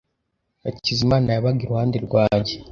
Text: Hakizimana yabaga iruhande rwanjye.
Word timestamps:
Hakizimana 0.63 1.27
yabaga 1.31 1.61
iruhande 1.63 1.97
rwanjye. 2.07 2.53